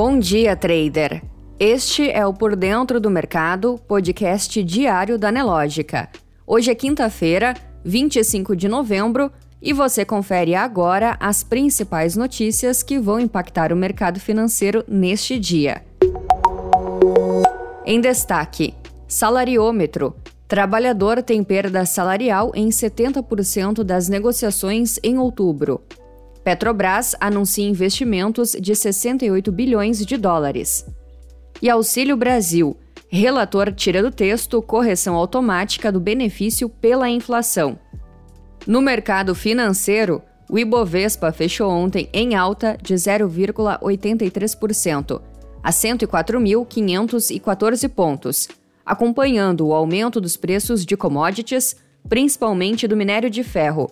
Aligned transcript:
Bom 0.00 0.16
dia, 0.16 0.54
trader. 0.54 1.24
Este 1.58 2.08
é 2.08 2.24
o 2.24 2.32
Por 2.32 2.54
Dentro 2.54 3.00
do 3.00 3.10
Mercado, 3.10 3.80
podcast 3.88 4.62
diário 4.62 5.18
da 5.18 5.32
Nelógica. 5.32 6.08
Hoje 6.46 6.70
é 6.70 6.74
quinta-feira, 6.76 7.52
25 7.84 8.54
de 8.54 8.68
novembro, 8.68 9.28
e 9.60 9.72
você 9.72 10.04
confere 10.04 10.54
agora 10.54 11.16
as 11.18 11.42
principais 11.42 12.16
notícias 12.16 12.80
que 12.80 12.96
vão 12.96 13.18
impactar 13.18 13.72
o 13.72 13.76
mercado 13.76 14.20
financeiro 14.20 14.84
neste 14.86 15.36
dia. 15.36 15.82
Em 17.84 18.00
destaque: 18.00 18.74
salariômetro. 19.08 20.14
Trabalhador 20.46 21.24
tem 21.24 21.42
perda 21.42 21.84
salarial 21.84 22.52
em 22.54 22.68
70% 22.68 23.82
das 23.82 24.08
negociações 24.08 25.00
em 25.02 25.18
outubro. 25.18 25.82
Petrobras 26.48 27.14
anuncia 27.20 27.68
investimentos 27.68 28.56
de 28.58 28.74
68 28.74 29.52
bilhões 29.52 29.98
de 29.98 30.16
dólares. 30.16 30.86
E 31.60 31.68
Auxílio 31.68 32.16
Brasil. 32.16 32.74
Relator 33.10 33.70
tira 33.70 34.02
do 34.02 34.10
texto 34.10 34.62
correção 34.62 35.14
automática 35.14 35.92
do 35.92 36.00
benefício 36.00 36.70
pela 36.70 37.10
inflação. 37.10 37.78
No 38.66 38.80
mercado 38.80 39.34
financeiro, 39.34 40.22
o 40.48 40.58
Ibovespa 40.58 41.30
fechou 41.32 41.70
ontem 41.70 42.08
em 42.14 42.34
alta 42.34 42.78
de 42.80 42.94
0,83%, 42.94 45.20
a 45.62 45.70
104.514 45.70 47.88
pontos, 47.90 48.48
acompanhando 48.86 49.66
o 49.66 49.74
aumento 49.74 50.18
dos 50.18 50.34
preços 50.34 50.86
de 50.86 50.96
commodities, 50.96 51.76
principalmente 52.08 52.88
do 52.88 52.96
minério 52.96 53.28
de 53.28 53.44
ferro. 53.44 53.90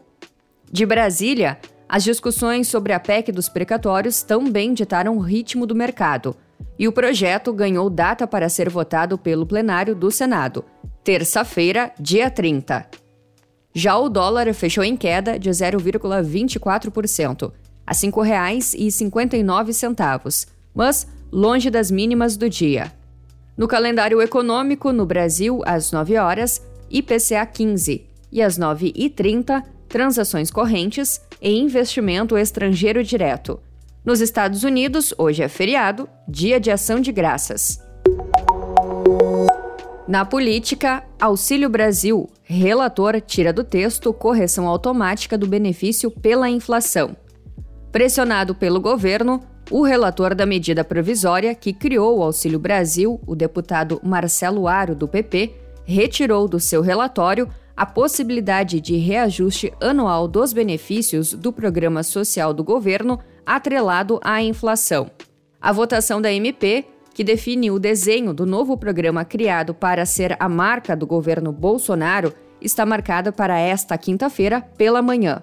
De 0.73 0.87
Brasília, 0.87 1.61
as 1.89 2.03
discussões 2.03 2.69
sobre 2.69 2.93
a 2.93 3.01
PEC 3.01 3.31
dos 3.31 3.49
precatórios 3.49 4.23
também 4.23 4.75
ditaram 4.75 5.17
o 5.17 5.21
ritmo 5.21 5.67
do 5.67 5.75
mercado, 5.75 6.37
e 6.79 6.89
o 6.89 6.93
projeto 6.93 7.53
ganhou 7.53 7.89
data 7.89 8.27
para 8.27 8.49
ser 8.49 8.69
votado 8.69 9.17
pelo 9.17 9.47
plenário 9.47 9.95
do 9.95 10.11
Senado, 10.11 10.65
terça-feira, 11.05 11.93
dia 11.99 12.31
30. 12.31 12.85
Já 13.73 13.97
o 13.97 14.09
dólar 14.09 14.53
fechou 14.55 14.83
em 14.83 14.97
queda 14.97 15.39
de 15.39 15.51
0,24%, 15.51 17.53
a 17.87 17.93
R$ 17.93 17.99
5,59, 17.99 20.49
mas 20.75 21.07
longe 21.31 21.71
das 21.71 21.89
mínimas 21.91 22.37
do 22.37 22.51
dia. 22.51 22.93
No 23.57 23.69
calendário 23.69 24.21
econômico, 24.21 24.93
no 24.93 25.07
Brasil, 25.07 25.63
às 25.65 25.93
9 25.93 26.19
horas, 26.19 26.61
IPCA 26.91 27.47
15 27.47 28.05
e 28.33 28.43
às 28.43 28.59
9h30, 28.59 29.63
transações 29.97 30.51
correntes 30.51 31.23
e 31.41 31.59
investimento 31.59 32.37
estrangeiro 32.37 33.03
direto. 33.03 33.59
Nos 34.05 34.21
Estados 34.21 34.63
Unidos, 34.63 35.15
hoje 35.17 35.43
é 35.43 35.49
feriado, 35.49 36.07
Dia 36.29 36.61
de 36.61 36.71
Ação 36.71 37.01
de 37.01 37.11
Graças. 37.11 37.83
Na 40.07 40.23
política, 40.27 41.03
Auxílio 41.19 41.71
Brasil, 41.71 42.29
relator 42.43 43.19
tira 43.23 43.55
do 43.55 43.65
texto 43.65 44.13
correção 44.13 44.69
automática 44.69 45.39
do 45.39 45.47
benefício 45.47 46.11
pela 46.11 46.51
inflação. 46.51 47.17
Pressionado 47.91 48.55
pelo 48.55 48.83
governo, 48.83 49.41
o 49.71 49.83
relator 49.83 50.35
da 50.35 50.45
medida 50.45 50.85
provisória 50.85 51.55
que 51.55 51.73
criou 51.73 52.19
o 52.19 52.23
Auxílio 52.23 52.59
Brasil, 52.59 53.19
o 53.27 53.35
deputado 53.35 53.99
Marcelo 54.05 54.69
Aro, 54.69 54.95
do 54.95 55.09
PP, 55.09 55.55
retirou 55.87 56.47
do 56.47 56.61
seu 56.61 56.83
relatório 56.83 57.49
a 57.77 57.85
possibilidade 57.85 58.81
de 58.81 58.97
reajuste 58.97 59.73
anual 59.81 60.27
dos 60.27 60.53
benefícios 60.53 61.35
do 61.35 61.53
programa 61.53 62.03
social 62.03 62.55
do 62.55 62.65
governo 62.65 63.19
atrelado 63.45 64.19
à 64.23 64.43
inflação. 64.43 65.11
A 65.61 65.73
votação 65.73 66.21
da 66.21 66.33
MP, 66.33 66.87
que 67.13 67.23
define 67.23 67.71
o 67.71 67.79
desenho 67.79 68.33
do 68.33 68.47
novo 68.47 68.77
programa 68.77 69.25
criado 69.25 69.75
para 69.75 70.07
ser 70.07 70.37
a 70.41 70.49
marca 70.49 70.97
do 70.97 71.07
governo 71.07 71.53
Bolsonaro, 71.53 72.33
está 72.61 72.87
marcada 72.87 73.31
para 73.31 73.59
esta 73.59 73.97
quinta-feira 73.99 74.63
pela 74.77 75.03
manhã. 75.03 75.43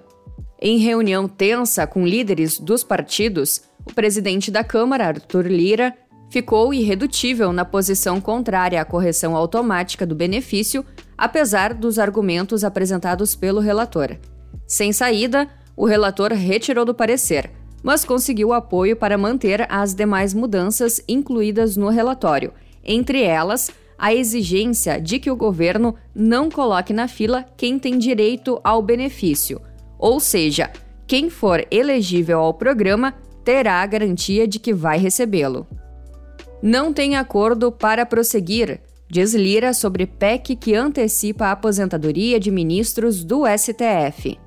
Em 0.60 0.78
reunião 0.78 1.28
tensa 1.28 1.86
com 1.86 2.06
líderes 2.06 2.60
dos 2.60 2.84
partidos, 2.84 3.64
o 3.86 3.94
presidente 3.94 4.50
da 4.50 4.64
Câmara, 4.64 5.08
Arthur 5.08 5.46
Lira, 5.48 5.94
ficou 6.34 6.74
irredutível 6.74 7.54
na 7.54 7.64
posição 7.64 8.20
contrária 8.20 8.82
à 8.82 8.84
correção 8.84 9.36
automática 9.36 10.04
do 10.04 10.16
benefício, 10.16 10.84
apesar 11.16 11.76
dos 11.76 12.00
argumentos 12.00 12.64
apresentados 12.64 13.36
pelo 13.36 13.60
relator. 13.60 14.18
Sem 14.66 14.92
saída, 14.92 15.48
o 15.78 15.86
relator 15.86 16.32
retirou 16.34 16.86
do 16.86 16.94
parecer, 16.96 17.52
mas 17.84 18.04
conseguiu 18.04 18.52
apoio 18.52 18.96
para 18.96 19.16
manter 19.16 19.72
as 19.72 19.94
demais 19.94 20.34
mudanças 20.34 21.00
incluídas 21.08 21.78
no 21.78 21.90
relatório, 21.90 22.52
entre 22.84 23.22
elas 23.22 23.70
a 23.96 24.12
exigência 24.12 25.00
de 25.00 25.20
que 25.20 25.30
o 25.30 25.36
governo 25.36 25.94
não 26.16 26.50
coloque 26.50 26.94
na 26.94 27.08
fila 27.08 27.46
quem 27.56 27.78
tem 27.78 28.00
direito 28.00 28.60
ao 28.64 28.82
benefício, 28.82 29.62
ou 30.00 30.20
seja, 30.20 30.72
quem 31.06 31.30
for 31.30 31.64
elegível 31.70 32.40
ao 32.40 32.56
programa 32.56 33.14
terá 33.46 33.84
a 33.84 33.86
garantia 33.86 34.48
de 34.48 34.58
que 34.58 34.74
vai 34.74 34.98
recebê-lo 34.98 35.68
não 36.64 36.94
tem 36.94 37.18
acordo 37.18 37.74
para 37.74 38.06
prosseguir, 38.06 38.80
diz 39.10 39.34
Lira 39.34 39.74
sobre 39.74 40.08
PEC 40.08 40.56
que 40.56 40.74
antecipa 40.74 41.48
a 41.48 41.52
aposentadoria 41.52 42.40
de 42.40 42.50
ministros 42.50 43.22
do 43.22 43.44
STF. 43.46 44.40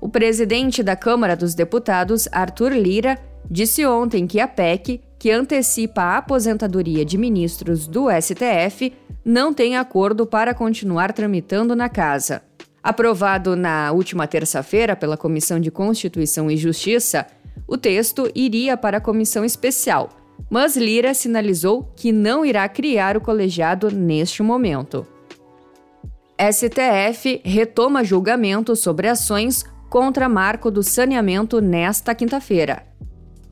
O 0.00 0.08
presidente 0.08 0.80
da 0.80 0.94
Câmara 0.94 1.34
dos 1.34 1.56
Deputados, 1.56 2.28
Arthur 2.30 2.70
Lira, 2.70 3.18
disse 3.50 3.84
ontem 3.84 4.28
que 4.28 4.38
a 4.38 4.46
PEC, 4.46 5.00
que 5.18 5.32
antecipa 5.32 6.02
a 6.02 6.18
aposentadoria 6.18 7.04
de 7.04 7.18
ministros 7.18 7.88
do 7.88 8.06
STF, 8.12 8.92
não 9.24 9.52
tem 9.52 9.76
acordo 9.76 10.24
para 10.24 10.54
continuar 10.54 11.12
tramitando 11.12 11.74
na 11.74 11.88
casa. 11.88 12.42
Aprovado 12.80 13.56
na 13.56 13.90
última 13.90 14.28
terça-feira 14.28 14.94
pela 14.94 15.16
Comissão 15.16 15.58
de 15.58 15.72
Constituição 15.72 16.48
e 16.48 16.56
Justiça, 16.56 17.26
o 17.66 17.76
texto 17.76 18.30
iria 18.36 18.76
para 18.76 18.98
a 18.98 19.00
comissão 19.00 19.44
especial 19.44 20.10
mas 20.50 20.76
Lira 20.76 21.12
sinalizou 21.14 21.92
que 21.96 22.12
não 22.12 22.44
irá 22.44 22.68
criar 22.68 23.16
o 23.16 23.20
colegiado 23.20 23.90
neste 23.90 24.42
momento. 24.42 25.06
STF 26.38 27.40
retoma 27.44 28.04
julgamento 28.04 28.76
sobre 28.76 29.08
ações 29.08 29.64
contra 29.88 30.28
marco 30.28 30.70
do 30.70 30.82
saneamento 30.82 31.60
nesta 31.60 32.14
quinta-feira. 32.14 32.86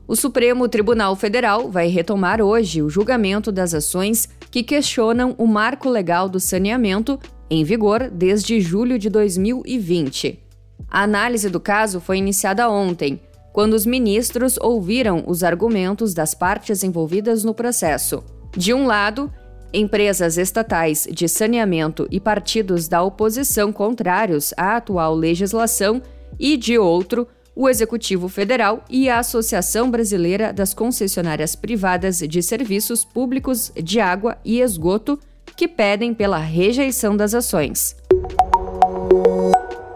O 0.07 0.15
Supremo 0.15 0.69
Tribunal 0.69 1.15
Federal 1.15 1.71
vai 1.71 1.87
retomar 1.87 2.39
hoje 2.39 2.83
o 2.83 2.89
julgamento 2.89 3.51
das 3.51 3.73
ações 3.73 4.29
que 4.51 4.61
questionam 4.61 5.33
o 5.37 5.47
marco 5.47 5.89
legal 5.89 6.29
do 6.29 6.39
saneamento, 6.39 7.19
em 7.49 7.63
vigor 7.63 8.09
desde 8.11 8.61
julho 8.61 8.99
de 8.99 9.09
2020. 9.09 10.39
A 10.87 11.01
análise 11.01 11.49
do 11.49 11.59
caso 11.59 11.99
foi 11.99 12.19
iniciada 12.19 12.69
ontem, 12.69 13.19
quando 13.55 13.71
os 13.71 13.85
ministros 13.85 14.57
ouviram 14.59 15.23
os 15.25 15.41
argumentos 15.41 16.13
das 16.13 16.33
partes 16.33 16.83
envolvidas 16.83 17.45
no 17.45 17.53
processo. 17.53 18.21
De 18.51 18.73
um 18.73 18.85
lado, 18.85 19.31
empresas 19.73 20.37
estatais 20.37 21.07
de 21.09 21.29
saneamento 21.29 22.05
e 22.11 22.19
partidos 22.19 22.89
da 22.89 23.01
oposição 23.01 23.71
contrários 23.71 24.53
à 24.57 24.75
atual 24.75 25.15
legislação, 25.15 26.01
e 26.37 26.57
de 26.57 26.77
outro, 26.77 27.29
o 27.55 27.69
Executivo 27.69 28.27
Federal 28.27 28.83
e 28.89 29.07
a 29.07 29.19
Associação 29.19 29.89
Brasileira 29.89 30.51
das 30.51 30.73
Concessionárias 30.73 31.55
Privadas 31.55 32.17
de 32.17 32.43
Serviços 32.43 33.05
Públicos 33.05 33.71
de 33.81 34.01
Água 34.01 34.37
e 34.43 34.59
Esgoto, 34.59 35.17
que 35.55 35.65
pedem 35.65 36.13
pela 36.13 36.39
rejeição 36.39 37.15
das 37.15 37.33
ações. 37.33 37.95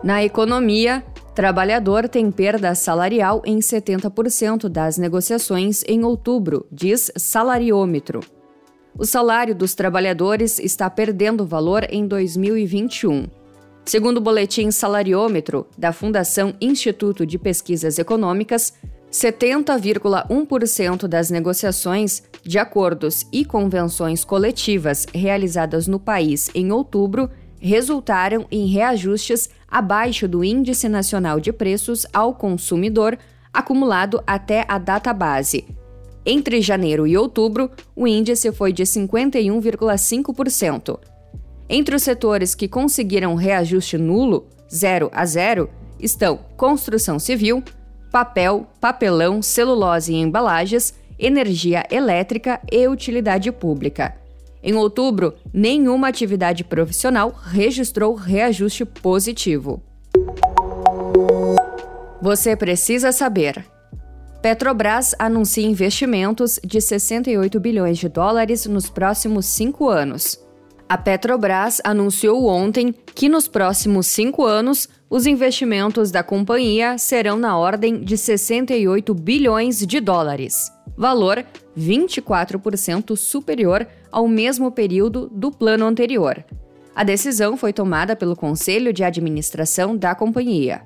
Na 0.01 0.23
economia, 0.23 1.03
Trabalhador 1.39 2.09
tem 2.09 2.29
perda 2.29 2.75
salarial 2.75 3.41
em 3.45 3.59
70% 3.59 4.67
das 4.67 4.97
negociações 4.97 5.85
em 5.87 6.03
outubro, 6.03 6.67
diz 6.69 7.09
Salariômetro. 7.15 8.19
O 8.93 9.05
salário 9.05 9.55
dos 9.55 9.73
trabalhadores 9.73 10.59
está 10.59 10.89
perdendo 10.89 11.45
valor 11.45 11.87
em 11.89 12.05
2021. 12.05 13.27
Segundo 13.85 14.17
o 14.17 14.21
boletim 14.21 14.69
Salariômetro 14.69 15.65
da 15.77 15.93
Fundação 15.93 16.53
Instituto 16.59 17.25
de 17.25 17.39
Pesquisas 17.39 17.97
Econômicas, 17.97 18.73
70,1% 19.09 21.07
das 21.07 21.29
negociações 21.29 22.21
de 22.43 22.59
acordos 22.59 23.25
e 23.31 23.45
convenções 23.45 24.25
coletivas 24.25 25.05
realizadas 25.13 25.87
no 25.87 26.01
país 26.01 26.49
em 26.53 26.69
outubro 26.73 27.29
resultaram 27.59 28.45
em 28.51 28.67
reajustes 28.67 29.49
abaixo 29.67 30.27
do 30.27 30.43
Índice 30.43 30.89
Nacional 30.89 31.39
de 31.39 31.53
Preços 31.53 32.05
ao 32.13 32.33
Consumidor 32.33 33.17
acumulado 33.53 34.23
até 34.25 34.65
a 34.67 34.77
data 34.77 35.13
base. 35.13 35.65
Entre 36.25 36.61
janeiro 36.61 37.07
e 37.07 37.17
outubro, 37.17 37.71
o 37.95 38.07
índice 38.07 38.51
foi 38.51 38.71
de 38.71 38.83
51,5%. 38.83 40.99
Entre 41.67 41.95
os 41.95 42.03
setores 42.03 42.53
que 42.55 42.67
conseguiram 42.67 43.33
reajuste 43.35 43.97
nulo, 43.97 44.47
0 44.71 45.09
a 45.13 45.25
0, 45.25 45.67
estão 45.99 46.39
construção 46.55 47.17
civil, 47.19 47.63
papel, 48.11 48.67
papelão, 48.79 49.41
celulose 49.41 50.13
e 50.13 50.17
embalagens 50.17 50.93
energia 51.17 51.83
elétrica 51.91 52.61
e 52.71 52.87
utilidade 52.87 53.51
pública. 53.51 54.15
Em 54.61 54.73
outubro, 54.73 55.35
nenhuma 55.53 56.09
atividade 56.09 56.63
profissional 56.63 57.33
registrou 57.45 58.13
reajuste 58.13 58.85
positivo. 58.85 59.81
Você 62.21 62.55
precisa 62.55 63.11
saber. 63.11 63.65
Petrobras 64.41 65.15
anuncia 65.17 65.65
investimentos 65.65 66.59
de 66.63 66.79
68 66.81 67.59
bilhões 67.59 67.97
de 67.97 68.09
dólares 68.09 68.65
nos 68.65 68.89
próximos 68.89 69.45
cinco 69.45 69.89
anos. 69.89 70.39
A 70.87 70.97
Petrobras 70.97 71.79
anunciou 71.83 72.47
ontem 72.47 72.95
que 73.13 73.29
nos 73.29 73.47
próximos 73.47 74.07
cinco 74.07 74.43
anos 74.43 74.89
os 75.09 75.25
investimentos 75.25 76.09
da 76.09 76.23
companhia 76.23 76.97
serão 76.97 77.37
na 77.37 77.57
ordem 77.57 78.01
de 78.01 78.17
68 78.17 79.13
bilhões 79.13 79.85
de 79.85 79.99
dólares, 79.99 80.71
valor 80.99 81.45
24% 81.77 83.15
superior 83.15 83.87
ao 84.11 84.27
mesmo 84.27 84.69
período 84.69 85.31
do 85.33 85.49
plano 85.49 85.85
anterior. 85.85 86.43
A 86.93 87.05
decisão 87.05 87.55
foi 87.55 87.71
tomada 87.71 88.17
pelo 88.17 88.35
Conselho 88.35 88.91
de 88.91 89.05
Administração 89.05 89.95
da 89.95 90.13
companhia. 90.13 90.81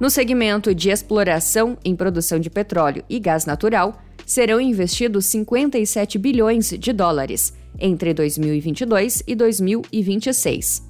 No 0.00 0.08
segmento 0.08 0.74
de 0.74 0.88
exploração 0.88 1.76
em 1.84 1.94
produção 1.94 2.40
de 2.40 2.48
petróleo 2.48 3.04
e 3.06 3.20
gás 3.20 3.44
natural, 3.44 4.00
serão 4.24 4.58
investidos 4.58 5.26
57 5.26 6.16
bilhões 6.16 6.70
de 6.70 6.92
dólares 6.94 7.52
entre 7.78 8.14
2022 8.14 9.22
e 9.26 9.34
2026. 9.34 10.88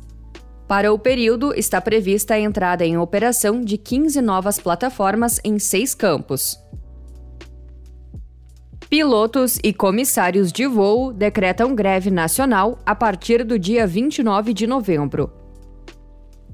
Para 0.69 0.93
o 0.93 0.99
período, 0.99 1.53
está 1.53 1.81
prevista 1.81 2.35
a 2.35 2.39
entrada 2.39 2.87
em 2.87 2.97
operação 2.97 3.61
de 3.61 3.77
15 3.77 4.21
novas 4.21 4.61
plataformas 4.61 5.41
em 5.43 5.59
seis 5.59 5.93
campos. 5.93 6.57
Pilotos 8.91 9.57
e 9.63 9.73
comissários 9.73 10.51
de 10.51 10.67
voo 10.67 11.13
decretam 11.13 11.77
greve 11.77 12.11
nacional 12.11 12.77
a 12.85 12.93
partir 12.93 13.45
do 13.45 13.57
dia 13.57 13.87
29 13.87 14.53
de 14.53 14.67
novembro. 14.67 15.33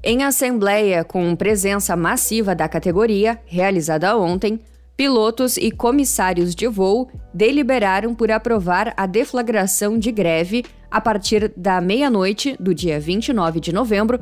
Em 0.03 0.21
assembleia 0.21 1.03
com 1.03 1.35
presença 1.35 1.95
massiva 1.95 2.53
da 2.53 2.69
categoria, 2.69 3.41
realizada 3.47 4.15
ontem, 4.15 4.59
pilotos 4.95 5.57
e 5.57 5.71
comissários 5.71 6.53
de 6.53 6.67
voo 6.67 7.09
deliberaram 7.33 8.13
por 8.13 8.31
aprovar 8.31 8.93
a 8.95 9.07
deflagração 9.07 9.97
de 9.97 10.11
greve 10.11 10.63
a 10.91 11.01
partir 11.01 11.51
da 11.57 11.81
meia-noite 11.81 12.55
do 12.59 12.71
dia 12.71 12.99
29 12.99 13.59
de 13.59 13.73
novembro 13.73 14.19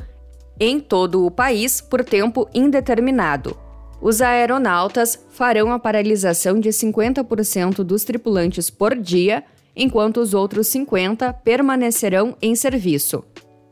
em 0.58 0.80
todo 0.80 1.26
o 1.26 1.30
país 1.30 1.82
por 1.82 2.02
tempo 2.02 2.48
indeterminado. 2.54 3.65
Os 4.02 4.22
aeronautas 4.22 5.20
farão 5.30 5.72
a 5.72 5.80
paralisação 5.80 6.60
de 6.60 6.70
50% 6.70 7.84
dos 7.84 8.04
tripulantes 8.04 8.70
por 8.70 8.96
dia, 8.96 9.44
enquanto 9.76 10.18
os 10.18 10.34
outros 10.34 10.68
50 10.68 11.34
permanecerão 11.34 12.36
em 12.42 12.56
serviço. 12.56 13.24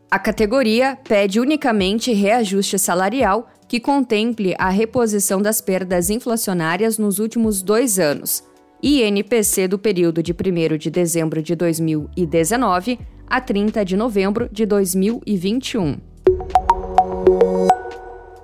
A 0.10 0.20
categoria 0.20 0.98
pede 1.04 1.40
unicamente 1.40 2.14
reajuste 2.14 2.78
salarial 2.78 3.50
que 3.68 3.80
contemple 3.80 4.54
a 4.60 4.70
reposição 4.70 5.42
das 5.42 5.60
perdas 5.60 6.10
inflacionárias 6.10 6.98
nos 6.98 7.18
últimos 7.18 7.62
dois 7.64 7.98
anos, 7.98 8.44
INPC 8.82 9.68
do 9.68 9.80
período 9.80 10.22
de 10.22 10.34
1 10.34 10.78
de 10.78 10.92
dezembro 10.92 11.42
de 11.42 11.56
2019 11.56 13.00
a 13.26 13.42
30 13.42 13.84
de 13.84 13.98
novembro 13.98 14.50
de 14.52 14.66
2021. 14.66 15.98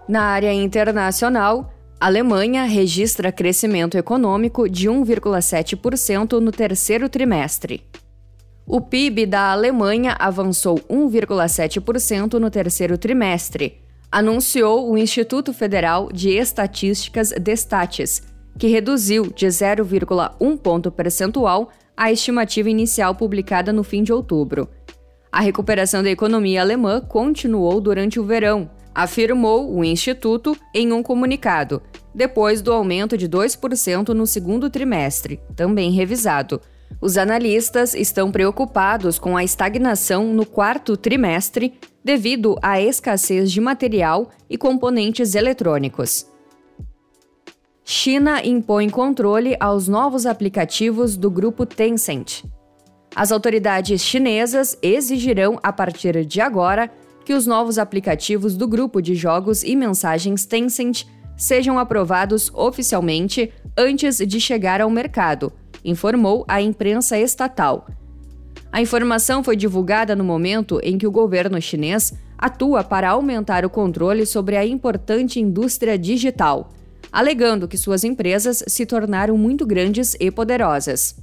Na 0.09 0.23
área 0.23 0.51
internacional, 0.51 1.71
a 1.99 2.07
Alemanha 2.07 2.63
registra 2.63 3.31
crescimento 3.31 3.95
econômico 3.95 4.67
de 4.67 4.89
1,7% 4.89 6.39
no 6.39 6.51
terceiro 6.51 7.07
trimestre. 7.07 7.83
O 8.65 8.81
PIB 8.81 9.27
da 9.27 9.51
Alemanha 9.51 10.15
avançou 10.17 10.79
1,7% 10.89 12.39
no 12.39 12.49
terceiro 12.49 12.97
trimestre, 12.97 13.83
anunciou 14.11 14.91
o 14.91 14.97
Instituto 14.97 15.53
Federal 15.53 16.09
de 16.11 16.31
Estatísticas 16.31 17.29
Destatis, 17.39 18.23
que 18.57 18.65
reduziu 18.65 19.31
de 19.31 19.45
0,1 19.45 20.57
ponto 20.57 20.89
percentual 20.91 21.69
a 21.95 22.11
estimativa 22.11 22.67
inicial 22.67 23.13
publicada 23.13 23.71
no 23.71 23.83
fim 23.83 24.01
de 24.01 24.11
outubro. 24.11 24.67
A 25.31 25.39
recuperação 25.39 26.01
da 26.01 26.09
economia 26.09 26.61
alemã 26.61 26.99
continuou 26.99 27.79
durante 27.79 28.19
o 28.19 28.23
verão, 28.23 28.71
afirmou 28.93 29.73
o 29.73 29.83
Instituto 29.83 30.57
em 30.73 30.91
um 30.91 31.03
comunicado, 31.03 31.81
depois 32.13 32.61
do 32.61 32.71
aumento 32.73 33.17
de 33.17 33.29
2% 33.29 34.09
no 34.09 34.25
segundo 34.25 34.69
trimestre, 34.69 35.39
também 35.55 35.91
revisado 35.91 36.61
os 37.01 37.17
analistas 37.17 37.93
estão 37.93 38.31
preocupados 38.31 39.17
com 39.17 39.37
a 39.37 39.43
estagnação 39.43 40.33
no 40.33 40.45
quarto 40.45 40.97
trimestre 40.97 41.73
devido 42.03 42.57
à 42.61 42.81
escassez 42.81 43.51
de 43.51 43.61
material 43.61 44.29
e 44.49 44.57
componentes 44.57 45.33
eletrônicos. 45.33 46.25
China 47.85 48.45
impõe 48.45 48.89
controle 48.89 49.55
aos 49.59 49.87
novos 49.87 50.25
aplicativos 50.25 51.15
do 51.15 51.31
grupo 51.31 51.65
Tencent. 51.65 52.43
As 53.15 53.31
autoridades 53.31 54.01
chinesas 54.01 54.77
exigirão, 54.81 55.57
a 55.63 55.73
partir 55.73 56.25
de 56.25 56.41
agora, 56.41 56.91
que 57.29 57.33
os 57.35 57.45
novos 57.45 57.77
aplicativos 57.77 58.57
do 58.57 58.67
grupo 58.67 58.99
de 58.99 59.13
jogos 59.13 59.61
e 59.61 59.75
mensagens 59.75 60.47
Tencent 60.47 61.05
sejam 61.37 61.77
aprovados 61.77 62.51
oficialmente 62.55 63.53
antes 63.77 64.17
de 64.17 64.41
chegar 64.41 64.81
ao 64.81 64.89
mercado 64.89 65.53
informou 65.85 66.43
a 66.47 66.59
imprensa 66.59 67.19
estatal. 67.19 67.87
A 68.71 68.81
informação 68.81 69.43
foi 69.43 69.55
divulgada 69.55 70.15
no 70.15 70.23
momento 70.23 70.79
em 70.81 70.97
que 70.97 71.05
o 71.05 71.11
governo 71.11 71.61
chinês 71.61 72.15
atua 72.35 72.83
para 72.83 73.11
aumentar 73.11 73.63
o 73.63 73.69
controle 73.69 74.25
sobre 74.25 74.57
a 74.57 74.65
importante 74.65 75.39
indústria 75.39 75.99
digital, 75.99 76.71
alegando 77.11 77.67
que 77.67 77.77
suas 77.77 78.03
empresas 78.03 78.63
se 78.67 78.87
tornaram 78.87 79.37
muito 79.37 79.67
grandes 79.67 80.15
e 80.19 80.31
poderosas. 80.31 81.15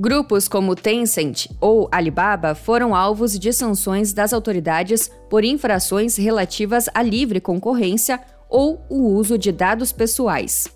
Grupos 0.00 0.46
como 0.46 0.76
Tencent 0.76 1.48
ou 1.60 1.88
Alibaba 1.90 2.54
foram 2.54 2.94
alvos 2.94 3.36
de 3.36 3.52
sanções 3.52 4.12
das 4.12 4.32
autoridades 4.32 5.10
por 5.28 5.44
infrações 5.44 6.16
relativas 6.16 6.88
à 6.94 7.02
livre 7.02 7.40
concorrência 7.40 8.20
ou 8.48 8.80
o 8.88 9.12
uso 9.14 9.36
de 9.36 9.50
dados 9.50 9.90
pessoais. 9.90 10.68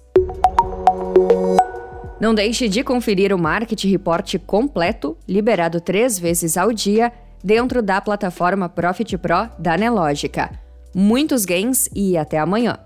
Não 2.21 2.35
deixe 2.35 2.69
de 2.69 2.83
conferir 2.83 3.33
o 3.33 3.38
Market 3.38 3.85
Report 3.85 4.38
completo, 4.45 5.17
liberado 5.29 5.81
três 5.81 6.19
vezes 6.19 6.57
ao 6.57 6.73
dia, 6.73 7.12
dentro 7.45 7.81
da 7.81 8.00
plataforma 8.00 8.69
Profit 8.69 9.17
Pro 9.19 9.49
da 9.57 9.76
Nelogica. 9.76 10.50
Muitos 10.93 11.45
gains 11.45 11.88
e 11.95 12.17
até 12.17 12.38
amanhã! 12.38 12.76